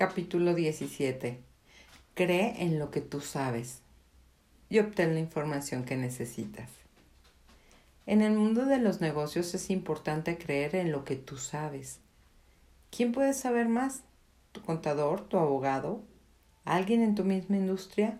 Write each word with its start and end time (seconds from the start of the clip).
Capítulo 0.00 0.54
17. 0.54 1.40
Cree 2.14 2.62
en 2.62 2.78
lo 2.78 2.90
que 2.90 3.02
tú 3.02 3.20
sabes 3.20 3.82
y 4.70 4.78
obtén 4.78 5.12
la 5.12 5.20
información 5.20 5.84
que 5.84 5.94
necesitas. 5.94 6.70
En 8.06 8.22
el 8.22 8.32
mundo 8.32 8.64
de 8.64 8.78
los 8.78 9.02
negocios 9.02 9.52
es 9.52 9.68
importante 9.68 10.38
creer 10.38 10.74
en 10.74 10.90
lo 10.90 11.04
que 11.04 11.16
tú 11.16 11.36
sabes. 11.36 11.98
¿Quién 12.90 13.12
puede 13.12 13.34
saber 13.34 13.68
más? 13.68 14.00
¿Tu 14.52 14.62
contador? 14.62 15.28
¿Tu 15.28 15.36
abogado? 15.36 16.02
¿Alguien 16.64 17.02
en 17.02 17.14
tu 17.14 17.26
misma 17.26 17.58
industria? 17.58 18.18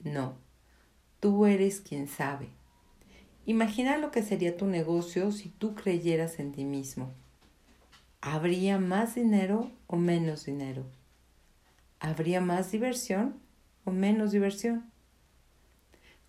No, 0.00 0.34
tú 1.20 1.46
eres 1.46 1.80
quien 1.80 2.08
sabe. 2.08 2.48
Imagina 3.46 3.98
lo 3.98 4.10
que 4.10 4.24
sería 4.24 4.56
tu 4.56 4.66
negocio 4.66 5.30
si 5.30 5.48
tú 5.48 5.76
creyeras 5.76 6.40
en 6.40 6.50
ti 6.50 6.64
mismo. 6.64 7.12
¿Habría 8.20 8.78
más 8.78 9.14
dinero 9.14 9.70
o 9.86 9.94
menos 9.94 10.44
dinero? 10.44 10.84
¿Habría 12.00 12.40
más 12.40 12.72
diversión 12.72 13.38
o 13.84 13.92
menos 13.92 14.32
diversión? 14.32 14.90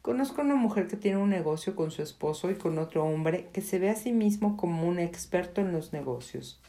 Conozco 0.04 0.42
a 0.42 0.44
una 0.46 0.54
mujer 0.54 0.88
que 0.88 0.98
tiene 0.98 1.18
un 1.18 1.32
negocio 1.32 1.76
con 1.76 1.90
su 1.90 2.04
esposo 2.04 2.52
y 2.52 2.56
con 2.56 2.78
otro 2.78 3.04
hombre 3.04 3.50
que 3.54 3.62
se 3.62 3.80
ve 3.80 3.90
a 3.90 3.96
sí 3.96 4.12
mismo 4.12 4.56
como 4.56 4.88
un 4.88 5.00
experto 5.00 5.62
en 5.62 5.72
los 5.72 5.92
negocios. 5.92 6.60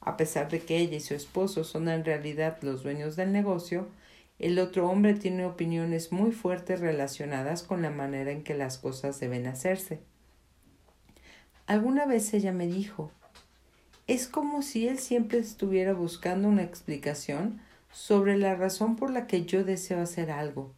A 0.00 0.16
pesar 0.16 0.48
de 0.48 0.60
que 0.60 0.78
ella 0.78 0.96
y 0.96 1.00
su 1.00 1.12
esposo 1.12 1.62
son 1.62 1.90
en 1.90 2.06
realidad 2.06 2.56
los 2.62 2.82
dueños 2.82 3.14
del 3.14 3.32
negocio, 3.32 3.88
el 4.38 4.58
otro 4.58 4.88
hombre 4.88 5.12
tiene 5.12 5.44
opiniones 5.44 6.12
muy 6.12 6.32
fuertes 6.32 6.80
relacionadas 6.80 7.62
con 7.62 7.82
la 7.82 7.90
manera 7.90 8.30
en 8.30 8.42
que 8.42 8.54
las 8.54 8.78
cosas 8.78 9.20
deben 9.20 9.46
hacerse. 9.46 10.00
Alguna 11.66 12.06
vez 12.06 12.32
ella 12.32 12.52
me 12.52 12.66
dijo, 12.66 13.10
es 14.06 14.28
como 14.28 14.62
si 14.62 14.86
él 14.86 14.98
siempre 14.98 15.38
estuviera 15.38 15.92
buscando 15.92 16.48
una 16.48 16.62
explicación 16.62 17.60
sobre 17.90 18.36
la 18.36 18.54
razón 18.54 18.94
por 18.96 19.10
la 19.10 19.26
que 19.26 19.44
yo 19.44 19.64
deseo 19.64 20.00
hacer 20.00 20.30
algo. 20.30 20.72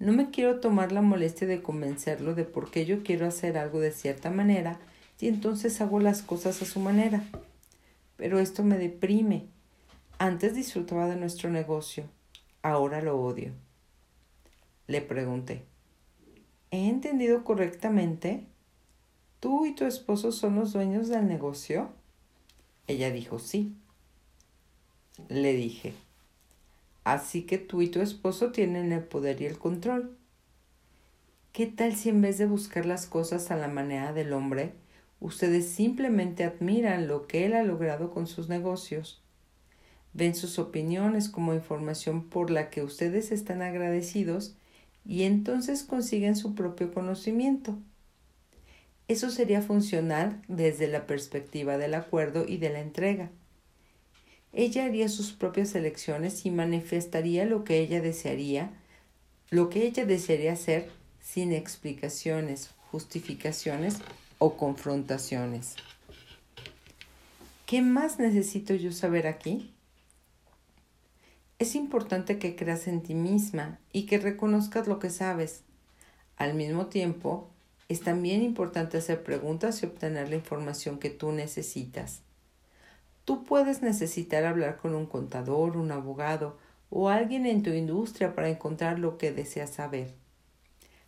No 0.00 0.12
me 0.12 0.30
quiero 0.30 0.58
tomar 0.60 0.90
la 0.90 1.02
molestia 1.02 1.46
de 1.46 1.62
convencerlo 1.62 2.34
de 2.34 2.44
por 2.44 2.70
qué 2.70 2.86
yo 2.86 3.02
quiero 3.02 3.26
hacer 3.26 3.56
algo 3.56 3.78
de 3.80 3.92
cierta 3.92 4.30
manera 4.30 4.80
y 5.20 5.28
entonces 5.28 5.80
hago 5.80 6.00
las 6.00 6.22
cosas 6.22 6.60
a 6.62 6.64
su 6.64 6.80
manera. 6.80 7.22
Pero 8.16 8.38
esto 8.40 8.64
me 8.64 8.78
deprime. 8.78 9.46
Antes 10.18 10.54
disfrutaba 10.54 11.06
de 11.06 11.16
nuestro 11.16 11.50
negocio, 11.50 12.04
ahora 12.62 13.00
lo 13.00 13.20
odio. 13.20 13.52
Le 14.86 15.00
pregunté, 15.02 15.62
¿he 16.70 16.88
entendido 16.88 17.44
correctamente? 17.44 18.46
¿Tú 19.38 19.66
y 19.66 19.74
tu 19.74 19.84
esposo 19.84 20.32
son 20.32 20.56
los 20.56 20.72
dueños 20.72 21.08
del 21.08 21.28
negocio? 21.28 21.90
Ella 22.90 23.12
dijo 23.12 23.38
sí. 23.38 23.72
Le 25.28 25.52
dije, 25.52 25.94
así 27.04 27.42
que 27.42 27.56
tú 27.56 27.82
y 27.82 27.88
tu 27.88 28.00
esposo 28.00 28.50
tienen 28.50 28.90
el 28.90 29.04
poder 29.04 29.40
y 29.40 29.46
el 29.46 29.58
control. 29.58 30.16
¿Qué 31.52 31.66
tal 31.66 31.94
si 31.94 32.08
en 32.08 32.20
vez 32.20 32.36
de 32.38 32.46
buscar 32.46 32.86
las 32.86 33.06
cosas 33.06 33.52
a 33.52 33.56
la 33.56 33.68
manera 33.68 34.12
del 34.12 34.32
hombre, 34.32 34.72
ustedes 35.20 35.68
simplemente 35.68 36.42
admiran 36.42 37.06
lo 37.06 37.28
que 37.28 37.46
él 37.46 37.52
ha 37.52 37.62
logrado 37.62 38.10
con 38.10 38.26
sus 38.26 38.48
negocios? 38.48 39.22
Ven 40.12 40.34
sus 40.34 40.58
opiniones 40.58 41.28
como 41.28 41.54
información 41.54 42.24
por 42.24 42.50
la 42.50 42.70
que 42.70 42.82
ustedes 42.82 43.30
están 43.30 43.62
agradecidos 43.62 44.56
y 45.06 45.22
entonces 45.22 45.84
consiguen 45.84 46.34
su 46.34 46.56
propio 46.56 46.92
conocimiento. 46.92 47.78
Eso 49.10 49.32
sería 49.32 49.60
funcional 49.60 50.40
desde 50.46 50.86
la 50.86 51.04
perspectiva 51.04 51.76
del 51.78 51.94
acuerdo 51.94 52.44
y 52.46 52.58
de 52.58 52.70
la 52.70 52.78
entrega. 52.78 53.28
Ella 54.52 54.84
haría 54.84 55.08
sus 55.08 55.32
propias 55.32 55.74
elecciones 55.74 56.46
y 56.46 56.52
manifestaría 56.52 57.44
lo 57.44 57.64
que 57.64 57.80
ella 57.80 58.00
desearía, 58.00 58.70
lo 59.50 59.68
que 59.68 59.84
ella 59.84 60.06
desearía 60.06 60.52
hacer 60.52 60.92
sin 61.20 61.52
explicaciones, 61.52 62.70
justificaciones 62.92 63.98
o 64.38 64.56
confrontaciones. 64.56 65.74
¿Qué 67.66 67.82
más 67.82 68.20
necesito 68.20 68.74
yo 68.74 68.92
saber 68.92 69.26
aquí? 69.26 69.74
Es 71.58 71.74
importante 71.74 72.38
que 72.38 72.54
creas 72.54 72.86
en 72.86 73.02
ti 73.02 73.16
misma 73.16 73.80
y 73.92 74.06
que 74.06 74.18
reconozcas 74.18 74.86
lo 74.86 75.00
que 75.00 75.10
sabes. 75.10 75.64
Al 76.36 76.54
mismo 76.54 76.86
tiempo, 76.86 77.50
es 77.90 78.02
también 78.02 78.40
importante 78.44 78.98
hacer 78.98 79.24
preguntas 79.24 79.82
y 79.82 79.86
obtener 79.86 80.28
la 80.28 80.36
información 80.36 81.00
que 81.00 81.10
tú 81.10 81.32
necesitas. 81.32 82.20
Tú 83.24 83.42
puedes 83.42 83.82
necesitar 83.82 84.44
hablar 84.44 84.76
con 84.76 84.94
un 84.94 85.06
contador, 85.06 85.76
un 85.76 85.90
abogado 85.90 86.56
o 86.88 87.08
alguien 87.08 87.46
en 87.46 87.64
tu 87.64 87.70
industria 87.70 88.36
para 88.36 88.48
encontrar 88.48 89.00
lo 89.00 89.18
que 89.18 89.32
deseas 89.32 89.70
saber. 89.70 90.14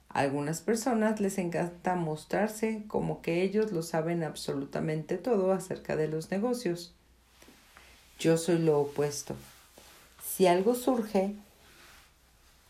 A 0.08 0.22
algunas 0.22 0.60
personas 0.60 1.20
les 1.20 1.38
encanta 1.38 1.94
mostrarse 1.94 2.82
como 2.88 3.22
que 3.22 3.42
ellos 3.42 3.70
lo 3.70 3.84
saben 3.84 4.24
absolutamente 4.24 5.18
todo 5.18 5.52
acerca 5.52 5.94
de 5.94 6.08
los 6.08 6.32
negocios. 6.32 6.96
Yo 8.18 8.38
soy 8.38 8.58
lo 8.58 8.80
opuesto. 8.80 9.36
Si 10.20 10.48
algo 10.48 10.74
surge, 10.74 11.36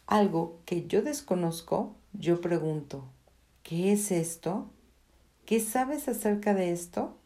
algo 0.06 0.58
que 0.66 0.86
yo 0.86 1.00
desconozco, 1.00 1.94
yo 2.12 2.42
pregunto, 2.42 3.06
¿Qué 3.62 3.92
es 3.92 4.10
esto? 4.10 4.68
¿Qué 5.46 5.60
sabes 5.60 6.08
acerca 6.08 6.52
de 6.52 6.72
esto? 6.72 7.16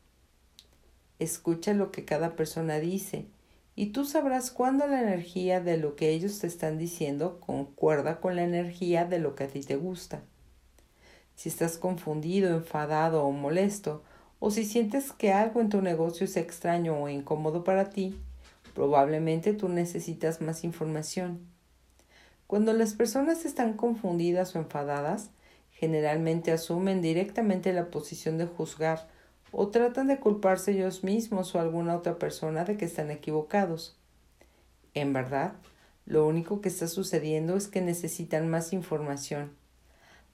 Escucha 1.18 1.72
lo 1.72 1.90
que 1.90 2.04
cada 2.04 2.36
persona 2.36 2.78
dice 2.78 3.24
y 3.74 3.86
tú 3.86 4.04
sabrás 4.04 4.50
cuándo 4.50 4.86
la 4.86 5.00
energía 5.00 5.60
de 5.60 5.78
lo 5.78 5.96
que 5.96 6.10
ellos 6.10 6.38
te 6.38 6.46
están 6.46 6.76
diciendo 6.76 7.40
concuerda 7.40 8.20
con 8.20 8.36
la 8.36 8.42
energía 8.42 9.06
de 9.06 9.18
lo 9.18 9.34
que 9.34 9.44
a 9.44 9.48
ti 9.48 9.60
te 9.60 9.76
gusta. 9.76 10.20
Si 11.36 11.48
estás 11.48 11.78
confundido, 11.78 12.54
enfadado 12.54 13.24
o 13.24 13.32
molesto, 13.32 14.02
o 14.38 14.50
si 14.50 14.66
sientes 14.66 15.12
que 15.12 15.32
algo 15.32 15.62
en 15.62 15.70
tu 15.70 15.80
negocio 15.80 16.26
es 16.26 16.36
extraño 16.36 17.02
o 17.02 17.08
incómodo 17.08 17.64
para 17.64 17.88
ti, 17.88 18.14
probablemente 18.74 19.54
tú 19.54 19.70
necesitas 19.70 20.42
más 20.42 20.64
información. 20.64 21.40
Cuando 22.46 22.74
las 22.74 22.92
personas 22.92 23.46
están 23.46 23.72
confundidas 23.72 24.54
o 24.54 24.58
enfadadas, 24.58 25.30
generalmente 25.78 26.52
asumen 26.52 27.02
directamente 27.02 27.72
la 27.72 27.90
posición 27.90 28.38
de 28.38 28.46
juzgar 28.46 29.08
o 29.52 29.68
tratan 29.68 30.08
de 30.08 30.18
culparse 30.18 30.72
ellos 30.72 31.04
mismos 31.04 31.54
o 31.54 31.60
alguna 31.60 31.94
otra 31.94 32.18
persona 32.18 32.64
de 32.64 32.76
que 32.76 32.86
están 32.86 33.10
equivocados. 33.10 33.96
En 34.94 35.12
verdad, 35.12 35.52
lo 36.06 36.26
único 36.26 36.60
que 36.60 36.68
está 36.68 36.88
sucediendo 36.88 37.56
es 37.56 37.68
que 37.68 37.82
necesitan 37.82 38.48
más 38.48 38.72
información. 38.72 39.52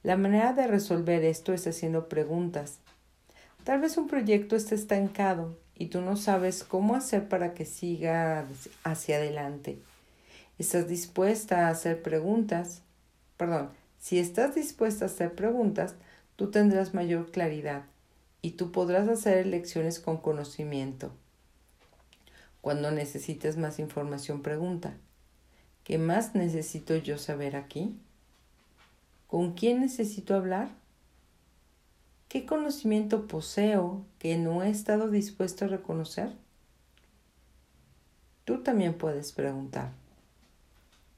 La 0.05 0.17
manera 0.17 0.53
de 0.53 0.67
resolver 0.67 1.25
esto 1.25 1.53
es 1.53 1.67
haciendo 1.67 2.09
preguntas. 2.09 2.79
Tal 3.65 3.81
vez 3.81 3.97
un 3.97 4.09
proyecto 4.09 4.55
esté 4.55 4.77
estancado 4.77 5.59
y 5.77 5.87
tú 5.87 6.01
no 6.01 6.17
sabes 6.17 6.63
cómo 6.63 6.95
hacer 6.95 7.29
para 7.29 7.55
que 7.55 7.65
siga 7.65 8.47
hacia 8.85 9.17
adelante. 9.17 9.79
¿Estás 10.59 10.89
dispuesta 10.89 11.67
a 11.67 11.71
hacer 11.71 12.03
preguntas? 12.03 12.83
Perdón, 13.37 13.71
si 14.03 14.19
estás 14.19 14.57
dispuesta 14.57 15.05
a 15.05 15.07
hacer 15.07 15.37
preguntas, 15.37 15.95
tú 16.35 16.51
tendrás 16.51 16.93
mayor 16.93 17.31
claridad 17.31 17.85
y 18.43 18.51
tú 18.51 18.73
podrás 18.73 19.09
hacer 19.09 19.39
elecciones 19.39 20.01
con 20.01 20.17
conocimiento. 20.17 21.13
Cuando 22.61 22.91
necesites 22.91 23.57
más 23.57 23.79
información, 23.79 24.43
pregunta. 24.43 24.95
¿Qué 25.85 25.99
más 25.99 26.35
necesito 26.35 26.97
yo 26.97 27.17
saber 27.17 27.55
aquí? 27.55 27.97
¿Con 29.29 29.53
quién 29.53 29.81
necesito 29.81 30.35
hablar? 30.35 30.71
¿Qué 32.29 32.45
conocimiento 32.45 33.29
poseo 33.29 34.05
que 34.19 34.37
no 34.37 34.65
he 34.65 34.71
estado 34.71 35.11
dispuesto 35.11 35.67
a 35.67 35.69
reconocer? 35.69 36.33
Tú 38.45 38.65
también 38.65 38.95
puedes 38.95 39.31
preguntar 39.31 40.02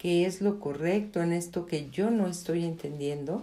qué 0.04 0.26
es 0.26 0.42
lo 0.42 0.60
correcto 0.60 1.22
en 1.22 1.32
esto 1.32 1.64
que 1.64 1.88
yo 1.88 2.10
no 2.10 2.26
estoy 2.26 2.66
entendiendo? 2.66 3.42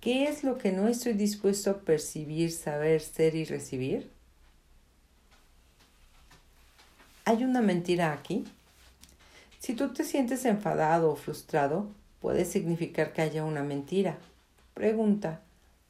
¿Qué 0.00 0.28
es 0.28 0.44
lo 0.44 0.56
que 0.56 0.72
no 0.72 0.88
estoy 0.88 1.12
dispuesto 1.12 1.70
a 1.70 1.80
percibir, 1.80 2.50
saber, 2.50 3.02
ser 3.02 3.34
y 3.34 3.44
recibir? 3.44 4.10
¿Hay 7.26 7.44
una 7.44 7.60
mentira 7.60 8.14
aquí? 8.14 8.46
Si 9.58 9.74
tú 9.74 9.92
te 9.92 10.04
sientes 10.04 10.46
enfadado 10.46 11.12
o 11.12 11.16
frustrado, 11.16 11.90
puede 12.22 12.46
significar 12.46 13.12
que 13.12 13.20
haya 13.20 13.44
una 13.44 13.62
mentira. 13.62 14.16
Pregunta, 14.72 15.42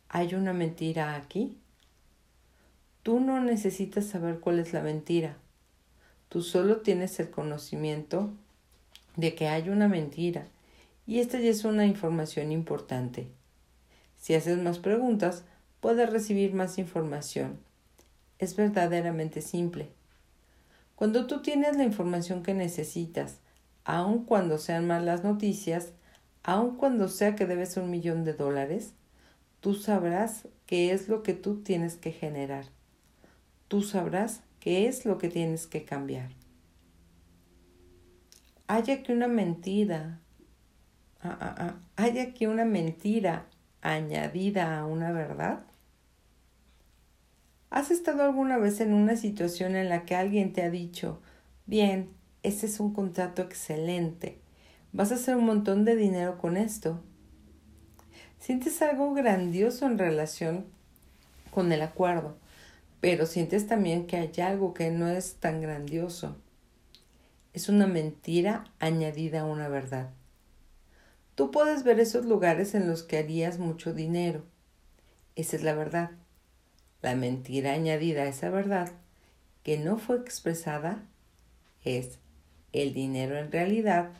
¿hay 0.09 0.35
una 0.35 0.53
mentira 0.53 1.15
aquí? 1.15 1.57
Tú 3.05 3.21
no 3.21 3.39
necesitas 3.39 4.07
saber 4.07 4.41
cuál 4.41 4.59
es 4.59 4.73
la 4.73 4.83
mentira. 4.83 5.37
Tú 6.29 6.43
solo 6.43 6.79
tienes 6.79 7.21
el 7.21 7.31
conocimiento 7.31 8.33
de 9.19 9.35
que 9.35 9.49
hay 9.49 9.69
una 9.69 9.89
mentira 9.89 10.47
y 11.05 11.19
esta 11.19 11.41
ya 11.41 11.51
es 11.51 11.65
una 11.65 11.85
información 11.87 12.53
importante. 12.53 13.27
Si 14.17 14.35
haces 14.35 14.59
más 14.59 14.79
preguntas, 14.79 15.45
puedes 15.81 16.09
recibir 16.09 16.55
más 16.55 16.79
información. 16.79 17.59
Es 18.39 18.55
verdaderamente 18.55 19.41
simple. 19.41 19.91
Cuando 20.95 21.27
tú 21.27 21.43
tienes 21.43 21.77
la 21.77 21.83
información 21.83 22.45
que 22.45 22.55
necesitas, 22.55 23.41
aun 23.85 24.25
cuando 24.25 24.57
sean 24.57 24.87
malas 24.87 25.25
noticias, 25.25 25.95
aun 26.45 26.77
cuando 26.77 27.09
sea 27.09 27.35
que 27.35 27.47
debes 27.47 27.77
un 27.77 27.91
millón 27.91 28.23
de 28.23 28.35
dólares, 28.35 28.93
tú 29.61 29.75
sabrás 29.75 30.47
qué 30.67 30.93
es 30.93 31.09
lo 31.09 31.25
que 31.25 31.35
tú 31.35 31.63
tienes 31.63 31.97
que 31.97 32.13
generar. 32.13 32.67
Tú 33.67 33.83
sabrás 33.83 34.43
qué 34.61 34.87
es 34.87 35.05
lo 35.05 35.19
que 35.19 35.29
tienes 35.29 35.67
que 35.67 35.85
cambiar. 35.85 36.38
Hay 38.71 38.91
aquí 38.91 39.13
una 39.13 39.29
mentira, 39.29 40.21
ah, 41.23 41.39
ah, 41.41 41.55
ah, 41.57 41.75
hay 41.97 42.19
aquí 42.19 42.45
una 42.45 42.67
mentira 42.67 43.47
añadida 43.81 44.79
a 44.79 44.85
una 44.85 45.11
verdad. 45.11 45.65
¿Has 47.71 47.91
estado 47.91 48.25
alguna 48.25 48.59
vez 48.59 48.83
en 48.83 48.93
una 48.93 49.17
situación 49.17 49.75
en 49.75 49.89
la 49.89 50.05
que 50.05 50.15
alguien 50.15 50.53
te 50.53 50.63
ha 50.63 50.69
dicho, 50.69 51.23
bien, 51.65 52.11
este 52.43 52.67
es 52.67 52.79
un 52.79 52.93
contrato 52.93 53.41
excelente, 53.41 54.39
vas 54.93 55.13
a 55.13 55.15
hacer 55.15 55.37
un 55.37 55.47
montón 55.47 55.87
de 55.87 55.97
dinero 55.97 56.37
con 56.37 56.59
esto? 56.59 57.03
Sientes 58.39 58.83
algo 58.83 59.15
grandioso 59.15 59.87
en 59.87 59.97
relación 59.97 60.67
con 61.53 61.73
el 61.73 61.81
acuerdo, 61.81 62.37
pero 63.01 63.25
sientes 63.25 63.67
también 63.67 64.07
que 64.07 64.19
hay 64.19 64.33
algo 64.43 64.75
que 64.75 64.91
no 64.91 65.09
es 65.09 65.37
tan 65.37 65.63
grandioso. 65.63 66.37
Es 67.53 67.69
una 67.69 67.87
mentira 67.87 68.65
añadida 68.79 69.41
a 69.41 69.45
una 69.45 69.69
verdad. 69.69 70.11
Tú 71.35 71.51
puedes 71.51 71.85
ver 71.85 72.01
esos 72.01 72.25
lugares 72.27 72.75
en 72.75 72.89
los 72.89 73.03
que 73.03 73.19
harías 73.19 73.59
mucho 73.59 73.95
dinero. 73.95 74.45
Esa 75.37 75.57
es 75.57 75.63
la 75.63 75.75
verdad. 75.75 76.11
La 77.01 77.15
mentira 77.15 77.73
añadida 77.73 78.23
a 78.23 78.29
esa 78.29 78.51
verdad 78.51 78.91
que 79.63 79.79
no 79.79 79.99
fue 79.99 80.17
expresada 80.17 81.03
es 81.85 82.19
el 82.73 82.93
dinero 82.93 83.37
en 83.39 83.53
realidad 83.53 84.11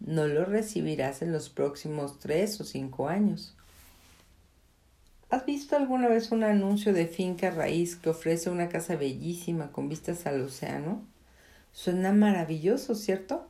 no 0.00 0.26
lo 0.26 0.44
recibirás 0.44 1.22
en 1.22 1.32
los 1.32 1.48
próximos 1.48 2.18
tres 2.18 2.60
o 2.60 2.64
cinco 2.64 3.08
años. 3.08 3.54
¿Has 5.30 5.44
visto 5.44 5.76
alguna 5.76 6.08
vez 6.08 6.30
un 6.30 6.44
anuncio 6.44 6.92
de 6.92 7.06
finca 7.06 7.50
raíz 7.50 7.96
que 7.96 8.10
ofrece 8.10 8.48
una 8.48 8.68
casa 8.68 8.96
bellísima 8.96 9.72
con 9.72 9.88
vistas 9.88 10.26
al 10.26 10.40
océano? 10.40 11.02
Suena 11.72 12.12
maravilloso, 12.12 12.94
¿cierto? 12.94 13.46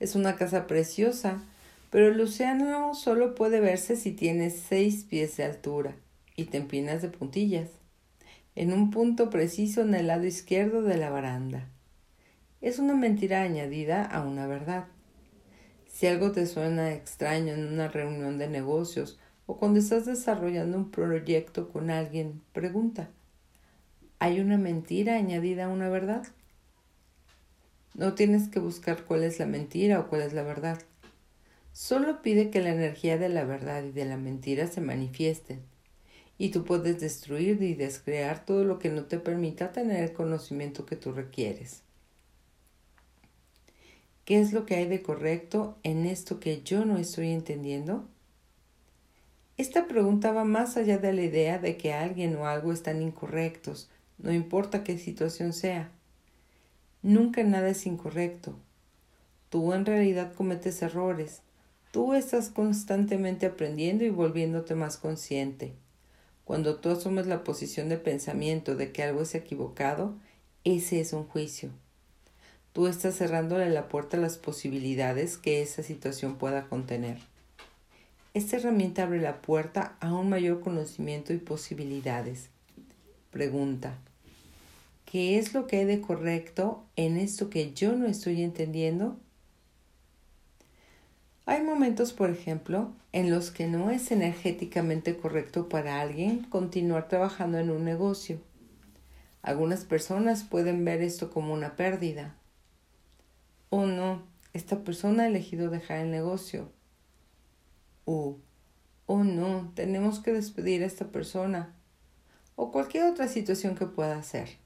Es 0.00 0.14
una 0.14 0.36
casa 0.36 0.66
preciosa, 0.66 1.42
pero 1.90 2.08
el 2.08 2.20
océano 2.20 2.94
solo 2.94 3.34
puede 3.34 3.60
verse 3.60 3.96
si 3.96 4.12
tienes 4.12 4.58
seis 4.68 5.04
pies 5.04 5.36
de 5.36 5.44
altura 5.44 5.94
y 6.36 6.44
te 6.46 6.58
empinas 6.58 7.02
de 7.02 7.08
puntillas 7.08 7.68
en 8.56 8.72
un 8.72 8.90
punto 8.90 9.30
preciso 9.30 9.82
en 9.82 9.94
el 9.94 10.06
lado 10.06 10.24
izquierdo 10.24 10.82
de 10.82 10.96
la 10.96 11.10
baranda. 11.10 11.68
Es 12.60 12.78
una 12.78 12.94
mentira 12.94 13.42
añadida 13.42 14.04
a 14.04 14.22
una 14.22 14.46
verdad. 14.46 14.86
Si 15.88 16.06
algo 16.06 16.32
te 16.32 16.46
suena 16.46 16.92
extraño 16.92 17.52
en 17.52 17.66
una 17.66 17.88
reunión 17.88 18.38
de 18.38 18.48
negocios 18.48 19.18
o 19.46 19.56
cuando 19.56 19.80
estás 19.80 20.06
desarrollando 20.06 20.76
un 20.78 20.90
proyecto 20.90 21.68
con 21.68 21.90
alguien, 21.90 22.42
pregunta, 22.52 23.10
¿hay 24.18 24.40
una 24.40 24.56
mentira 24.56 25.16
añadida 25.16 25.66
a 25.66 25.68
una 25.68 25.88
verdad? 25.88 26.24
No 27.94 28.14
tienes 28.14 28.48
que 28.48 28.58
buscar 28.58 29.04
cuál 29.04 29.22
es 29.22 29.38
la 29.38 29.46
mentira 29.46 30.00
o 30.00 30.08
cuál 30.08 30.22
es 30.22 30.32
la 30.32 30.42
verdad. 30.42 30.82
Solo 31.72 32.22
pide 32.22 32.50
que 32.50 32.60
la 32.60 32.70
energía 32.70 33.18
de 33.18 33.28
la 33.28 33.44
verdad 33.44 33.84
y 33.84 33.92
de 33.92 34.04
la 34.04 34.16
mentira 34.16 34.66
se 34.66 34.80
manifiesten 34.80 35.62
y 36.38 36.48
tú 36.50 36.64
puedes 36.64 37.00
destruir 37.00 37.62
y 37.62 37.74
descrear 37.74 38.44
todo 38.44 38.64
lo 38.64 38.78
que 38.78 38.88
no 38.90 39.04
te 39.04 39.18
permita 39.18 39.72
tener 39.72 40.02
el 40.02 40.12
conocimiento 40.12 40.84
que 40.86 40.96
tú 40.96 41.12
requieres. 41.12 41.82
¿Qué 44.24 44.40
es 44.40 44.52
lo 44.52 44.66
que 44.66 44.74
hay 44.74 44.86
de 44.86 45.02
correcto 45.02 45.78
en 45.82 46.06
esto 46.06 46.40
que 46.40 46.62
yo 46.62 46.84
no 46.84 46.96
estoy 46.96 47.30
entendiendo? 47.30 48.08
Esta 49.56 49.86
pregunta 49.86 50.32
va 50.32 50.44
más 50.44 50.76
allá 50.76 50.98
de 50.98 51.12
la 51.12 51.22
idea 51.22 51.58
de 51.58 51.76
que 51.76 51.92
alguien 51.92 52.34
o 52.36 52.46
algo 52.46 52.72
están 52.72 53.02
incorrectos, 53.02 53.88
no 54.18 54.32
importa 54.32 54.82
qué 54.82 54.98
situación 54.98 55.52
sea. 55.52 55.92
Nunca 57.04 57.44
nada 57.44 57.68
es 57.68 57.84
incorrecto. 57.84 58.56
Tú 59.50 59.74
en 59.74 59.84
realidad 59.84 60.32
cometes 60.32 60.80
errores. 60.80 61.42
Tú 61.92 62.14
estás 62.14 62.48
constantemente 62.48 63.44
aprendiendo 63.44 64.04
y 64.04 64.08
volviéndote 64.08 64.74
más 64.74 64.96
consciente. 64.96 65.74
Cuando 66.46 66.76
tú 66.76 66.88
asumes 66.88 67.26
la 67.26 67.44
posición 67.44 67.90
de 67.90 67.98
pensamiento 67.98 68.74
de 68.74 68.90
que 68.90 69.02
algo 69.02 69.20
es 69.20 69.34
equivocado, 69.34 70.14
ese 70.64 70.98
es 70.98 71.12
un 71.12 71.24
juicio. 71.24 71.68
Tú 72.72 72.86
estás 72.86 73.16
cerrándole 73.18 73.68
la 73.68 73.88
puerta 73.88 74.16
a 74.16 74.20
las 74.20 74.38
posibilidades 74.38 75.36
que 75.36 75.60
esa 75.60 75.82
situación 75.82 76.36
pueda 76.36 76.70
contener. 76.70 77.18
Esta 78.32 78.56
herramienta 78.56 79.02
abre 79.02 79.20
la 79.20 79.42
puerta 79.42 79.98
a 80.00 80.14
un 80.14 80.30
mayor 80.30 80.62
conocimiento 80.62 81.34
y 81.34 81.36
posibilidades. 81.36 82.48
Pregunta. 83.30 83.98
¿Qué 85.14 85.38
es 85.38 85.54
lo 85.54 85.68
que 85.68 85.76
hay 85.76 85.84
de 85.84 86.00
correcto 86.00 86.82
en 86.96 87.16
esto 87.16 87.48
que 87.48 87.72
yo 87.72 87.94
no 87.94 88.06
estoy 88.06 88.42
entendiendo? 88.42 89.16
Hay 91.46 91.62
momentos, 91.62 92.12
por 92.12 92.30
ejemplo, 92.30 92.90
en 93.12 93.30
los 93.30 93.52
que 93.52 93.68
no 93.68 93.90
es 93.90 94.10
energéticamente 94.10 95.16
correcto 95.16 95.68
para 95.68 96.00
alguien 96.00 96.42
continuar 96.42 97.06
trabajando 97.06 97.58
en 97.58 97.70
un 97.70 97.84
negocio. 97.84 98.40
Algunas 99.40 99.84
personas 99.84 100.42
pueden 100.42 100.84
ver 100.84 101.00
esto 101.00 101.30
como 101.30 101.54
una 101.54 101.76
pérdida. 101.76 102.34
O 103.70 103.86
no, 103.86 104.24
esta 104.52 104.82
persona 104.82 105.22
ha 105.22 105.28
elegido 105.28 105.70
dejar 105.70 105.98
el 105.98 106.10
negocio. 106.10 106.72
O, 108.04 108.38
oh 109.06 109.22
no, 109.22 109.70
tenemos 109.76 110.18
que 110.18 110.32
despedir 110.32 110.82
a 110.82 110.86
esta 110.86 111.12
persona. 111.12 111.72
O 112.56 112.72
cualquier 112.72 113.04
otra 113.04 113.28
situación 113.28 113.76
que 113.76 113.86
pueda 113.86 114.20
ser. 114.24 114.63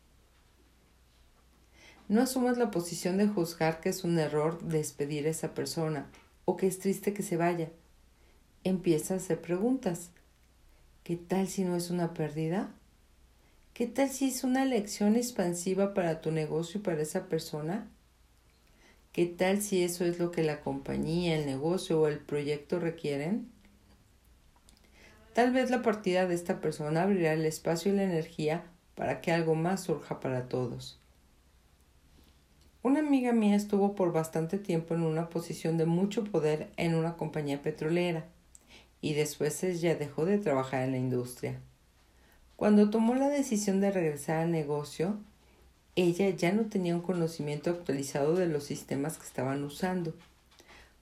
No 2.09 2.23
asumas 2.23 2.57
la 2.57 2.71
posición 2.71 3.19
de 3.19 3.29
juzgar 3.29 3.81
que 3.81 3.91
es 3.91 4.03
un 4.03 4.19
error 4.19 4.63
despedir 4.63 5.27
a 5.27 5.31
esa 5.31 5.53
persona 5.53 6.11
o 6.47 6.57
que 6.57 6.67
es 6.67 6.79
triste 6.79 7.13
que 7.13 7.23
se 7.23 7.37
vaya. 7.37 7.69
Empieza 8.65 9.13
a 9.13 9.17
hacer 9.19 9.43
preguntas. 9.43 10.11
¿Qué 11.05 11.17
tal 11.17 11.49
si 11.49 11.65
no 11.65 11.77
es 11.77 11.91
una 11.91 12.15
pérdida? 12.15 12.71
¿Qué 13.75 13.87
tal 13.87 14.09
si 14.09 14.29
es 14.29 14.43
una 14.43 14.65
lección 14.65 15.17
expansiva 15.17 15.93
para 15.93 16.23
tu 16.23 16.33
negocio 16.33 16.81
y 16.81 16.83
para 16.83 17.03
esa 17.03 17.29
persona? 17.29 17.87
¿Qué 19.13 19.27
tal 19.27 19.61
si 19.61 19.83
eso 19.83 20.07
es 20.07 20.19
lo 20.19 20.31
que 20.31 20.43
la 20.43 20.63
compañía, 20.63 21.37
el 21.37 21.45
negocio 21.45 22.01
o 22.01 22.09
el 22.09 22.21
proyecto 22.21 22.81
requieren? 22.81 23.51
Tal 25.35 25.53
vez 25.53 25.71
la 25.71 25.83
partida 25.83 26.27
de 26.27 26.35
esta 26.35 26.63
persona 26.63 27.03
abrirá 27.03 27.35
el 27.35 27.45
espacio 27.45 27.93
y 27.93 27.97
la 27.97 28.05
energía 28.05 28.65
para 28.95 29.21
que 29.21 29.31
algo 29.31 29.55
más 29.55 29.85
surja 29.85 30.21
para 30.21 30.49
todos. 30.49 30.99
Una 32.89 33.01
amiga 33.01 33.33
mía 33.33 33.55
estuvo 33.55 33.95
por 33.95 34.15
bastante 34.15 34.57
tiempo 34.57 34.95
en 34.95 35.03
una 35.03 35.29
posición 35.29 35.77
de 35.77 35.85
mucho 35.85 36.25
poder 36.25 36.71
en 36.79 36.95
una 36.95 37.19
compañía 37.19 37.61
petrolera 37.61 38.25
y 39.03 39.13
después 39.13 39.63
ella 39.63 39.95
dejó 39.95 40.25
de 40.25 40.39
trabajar 40.39 40.85
en 40.85 40.93
la 40.93 40.97
industria. 40.97 41.61
Cuando 42.57 42.89
tomó 42.89 43.15
la 43.15 43.29
decisión 43.29 43.83
de 43.83 43.91
regresar 43.91 44.39
al 44.39 44.53
negocio, 44.53 45.19
ella 45.97 46.31
ya 46.31 46.51
no 46.51 46.63
tenía 46.71 46.95
un 46.95 47.03
conocimiento 47.03 47.69
actualizado 47.69 48.35
de 48.37 48.47
los 48.47 48.65
sistemas 48.65 49.19
que 49.19 49.27
estaban 49.27 49.63
usando. 49.65 50.15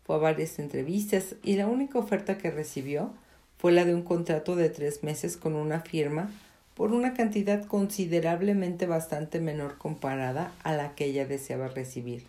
Fue 0.03 0.17
a 0.17 0.19
varias 0.19 0.59
entrevistas 0.59 1.37
y 1.45 1.55
la 1.55 1.69
única 1.69 2.01
oferta 2.01 2.37
que 2.37 2.51
recibió 2.51 3.13
fue 3.59 3.71
la 3.71 3.85
de 3.85 3.95
un 3.95 4.03
contrato 4.03 4.57
de 4.57 4.71
tres 4.71 5.05
meses 5.05 5.37
con 5.37 5.55
una 5.55 5.83
firma 5.83 6.33
por 6.77 6.93
una 6.93 7.15
cantidad 7.15 7.65
considerablemente 7.65 8.87
bastante 8.87 9.41
menor 9.41 9.79
comparada 9.79 10.53
a 10.63 10.75
la 10.75 10.95
que 10.95 11.07
ella 11.07 11.25
deseaba 11.27 11.69
recibir. 11.69 12.27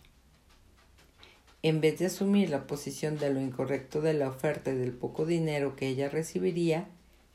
En 1.63 1.81
vez 1.81 1.99
de 1.99 2.05
asumir 2.05 2.49
la 2.49 2.65
posición 2.65 3.17
de 3.17 3.33
lo 3.33 3.41
incorrecto 3.41 3.99
de 3.99 4.13
la 4.13 4.29
oferta 4.29 4.71
y 4.71 4.77
del 4.77 4.93
poco 4.93 5.25
dinero 5.25 5.75
que 5.75 5.89
ella 5.89 6.07
recibiría, 6.07 6.87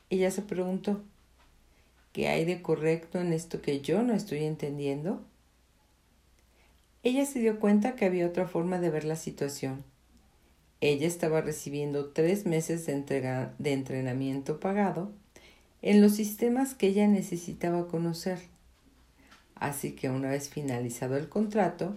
ella 0.08 0.30
se 0.30 0.40
preguntó 0.40 1.02
¿Qué 2.14 2.28
hay 2.28 2.46
de 2.46 2.62
correcto 2.62 3.20
en 3.20 3.34
esto 3.34 3.60
que 3.60 3.82
yo 3.82 4.02
no 4.02 4.14
estoy 4.14 4.44
entendiendo? 4.44 5.22
Ella 7.02 7.26
se 7.26 7.40
dio 7.40 7.60
cuenta 7.60 7.94
que 7.94 8.06
había 8.06 8.26
otra 8.26 8.46
forma 8.46 8.78
de 8.78 8.88
ver 8.88 9.04
la 9.04 9.16
situación. 9.16 9.84
Ella 10.80 11.06
estaba 11.06 11.42
recibiendo 11.42 12.10
tres 12.10 12.46
meses 12.46 12.86
de, 12.86 13.48
de 13.58 13.72
entrenamiento 13.72 14.60
pagado 14.60 15.12
en 15.82 16.00
los 16.00 16.12
sistemas 16.12 16.74
que 16.74 16.88
ella 16.88 17.08
necesitaba 17.08 17.88
conocer. 17.88 18.38
Así 19.56 19.92
que 19.92 20.10
una 20.10 20.30
vez 20.30 20.48
finalizado 20.48 21.16
el 21.16 21.28
contrato, 21.28 21.96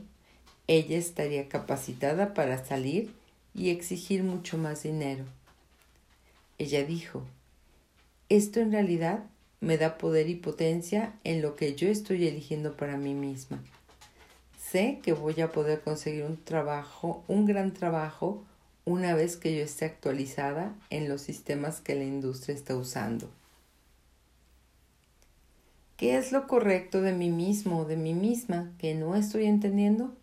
ella 0.68 0.98
estaría 0.98 1.48
capacitada 1.48 2.34
para 2.34 2.66
salir 2.66 3.14
y 3.54 3.70
exigir 3.70 4.24
mucho 4.24 4.58
más 4.58 4.84
dinero. 4.84 5.24
Ella 6.58 6.84
dijo, 6.84 7.24
esto 8.30 8.60
en 8.60 8.72
realidad 8.72 9.24
me 9.62 9.78
da 9.78 9.98
poder 9.98 10.30
y 10.30 10.36
potencia 10.36 11.14
en 11.24 11.42
lo 11.42 11.56
que 11.56 11.76
yo 11.76 11.88
estoy 11.88 12.28
eligiendo 12.28 12.76
para 12.76 12.98
mí 12.98 13.14
misma. 13.14 13.64
sé 14.60 15.00
que 15.04 15.14
voy 15.14 15.40
a 15.42 15.52
poder 15.52 15.82
conseguir 15.82 16.24
un 16.24 16.44
trabajo, 16.44 17.24
un 17.28 17.46
gran 17.46 17.72
trabajo, 17.72 18.44
una 18.84 19.16
vez 19.16 19.38
que 19.38 19.56
yo 19.56 19.64
esté 19.64 19.86
actualizada 19.86 20.76
en 20.90 21.08
los 21.08 21.22
sistemas 21.22 21.82
que 21.82 21.96
la 21.96 22.04
industria 22.04 22.56
está 22.56 22.76
usando. 22.76 23.30
¿Qué 25.98 26.18
es 26.18 26.34
lo 26.34 26.46
correcto 26.46 27.02
de 27.02 27.14
mí 27.14 27.30
mismo, 27.30 27.86
de 27.86 27.96
mí 27.96 28.14
misma, 28.14 28.74
que 28.80 28.96
no 28.96 29.16
estoy 29.16 29.46
entendiendo? 29.46 30.14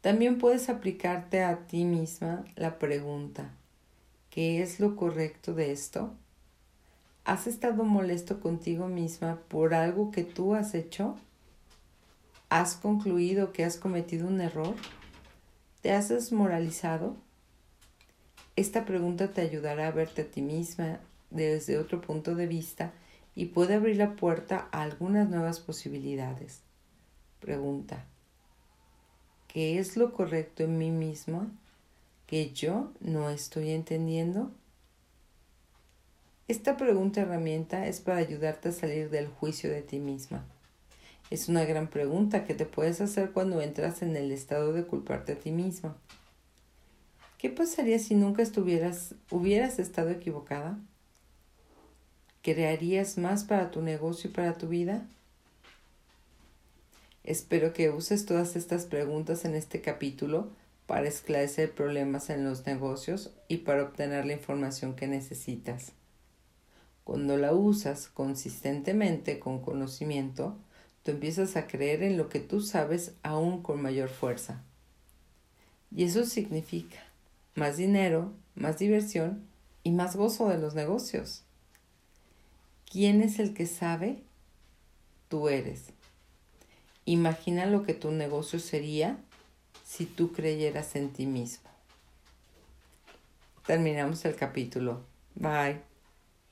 También 0.00 0.38
puedes 0.38 0.70
aplicarte 0.70 1.42
a 1.42 1.66
ti 1.66 1.84
misma 1.84 2.46
la 2.56 2.78
pregunta, 2.78 3.50
¿qué 4.30 4.62
es 4.62 4.80
lo 4.80 4.96
correcto 4.96 5.52
de 5.52 5.70
esto? 5.70 6.14
¿Has 7.26 7.46
estado 7.46 7.84
molesto 7.84 8.40
contigo 8.40 8.88
misma 8.88 9.40
por 9.48 9.74
algo 9.74 10.10
que 10.10 10.24
tú 10.24 10.54
has 10.54 10.74
hecho? 10.74 11.16
¿Has 12.48 12.76
concluido 12.76 13.52
que 13.52 13.64
has 13.64 13.76
cometido 13.76 14.26
un 14.28 14.40
error? 14.40 14.76
¿Te 15.82 15.92
has 15.92 16.08
desmoralizado? 16.08 17.16
Esta 18.56 18.86
pregunta 18.86 19.28
te 19.32 19.42
ayudará 19.42 19.88
a 19.88 19.90
verte 19.90 20.22
a 20.22 20.30
ti 20.30 20.40
misma 20.40 21.00
desde 21.30 21.76
otro 21.76 22.00
punto 22.00 22.34
de 22.34 22.46
vista 22.46 22.94
y 23.34 23.46
puede 23.46 23.74
abrir 23.74 23.96
la 23.96 24.16
puerta 24.16 24.68
a 24.72 24.82
algunas 24.82 25.28
nuevas 25.28 25.60
posibilidades. 25.60 26.60
Pregunta. 27.40 28.04
¿Qué 29.48 29.78
es 29.78 29.96
lo 29.96 30.12
correcto 30.12 30.64
en 30.64 30.78
mí 30.78 30.90
misma 30.90 31.50
que 32.26 32.52
yo 32.52 32.92
no 33.00 33.30
estoy 33.30 33.70
entendiendo? 33.70 34.50
Esta 36.46 36.76
pregunta 36.76 37.22
herramienta 37.22 37.86
es 37.86 38.00
para 38.00 38.18
ayudarte 38.18 38.68
a 38.68 38.72
salir 38.72 39.10
del 39.10 39.28
juicio 39.28 39.70
de 39.70 39.82
ti 39.82 39.98
misma. 39.98 40.44
Es 41.30 41.48
una 41.48 41.64
gran 41.64 41.88
pregunta 41.88 42.44
que 42.44 42.54
te 42.54 42.66
puedes 42.66 43.00
hacer 43.00 43.32
cuando 43.32 43.62
entras 43.62 44.02
en 44.02 44.14
el 44.16 44.30
estado 44.30 44.72
de 44.72 44.84
culparte 44.84 45.32
a 45.32 45.38
ti 45.38 45.52
misma. 45.52 45.96
¿Qué 47.38 47.48
pasaría 47.48 47.98
si 47.98 48.14
nunca 48.14 48.42
estuvieras, 48.42 49.14
hubieras 49.30 49.78
estado 49.78 50.10
equivocada? 50.10 50.78
¿Crearías 52.44 53.16
más 53.16 53.44
para 53.44 53.70
tu 53.70 53.80
negocio 53.80 54.28
y 54.28 54.32
para 54.34 54.58
tu 54.58 54.68
vida? 54.68 55.06
Espero 57.22 57.72
que 57.72 57.88
uses 57.88 58.26
todas 58.26 58.54
estas 58.54 58.84
preguntas 58.84 59.46
en 59.46 59.54
este 59.54 59.80
capítulo 59.80 60.50
para 60.86 61.08
esclarecer 61.08 61.72
problemas 61.72 62.28
en 62.28 62.44
los 62.44 62.66
negocios 62.66 63.30
y 63.48 63.56
para 63.58 63.84
obtener 63.84 64.26
la 64.26 64.34
información 64.34 64.94
que 64.94 65.06
necesitas. 65.06 65.92
Cuando 67.02 67.38
la 67.38 67.54
usas 67.54 68.08
consistentemente 68.08 69.38
con 69.38 69.62
conocimiento, 69.62 70.54
tú 71.02 71.12
empiezas 71.12 71.56
a 71.56 71.66
creer 71.66 72.02
en 72.02 72.18
lo 72.18 72.28
que 72.28 72.40
tú 72.40 72.60
sabes 72.60 73.14
aún 73.22 73.62
con 73.62 73.80
mayor 73.80 74.10
fuerza. 74.10 74.62
Y 75.96 76.04
eso 76.04 76.26
significa 76.26 76.98
más 77.54 77.78
dinero, 77.78 78.34
más 78.54 78.78
diversión 78.78 79.46
y 79.82 79.92
más 79.92 80.14
gozo 80.14 80.50
de 80.50 80.58
los 80.58 80.74
negocios. 80.74 81.44
¿Quién 82.90 83.22
es 83.22 83.38
el 83.38 83.54
que 83.54 83.66
sabe? 83.66 84.22
Tú 85.28 85.48
eres. 85.48 85.84
Imagina 87.06 87.66
lo 87.66 87.82
que 87.82 87.94
tu 87.94 88.10
negocio 88.12 88.58
sería 88.58 89.18
si 89.84 90.06
tú 90.06 90.32
creyeras 90.32 90.96
en 90.96 91.12
ti 91.12 91.26
mismo. 91.26 91.70
Terminamos 93.66 94.24
el 94.24 94.36
capítulo. 94.36 95.02
Bye. 95.34 95.93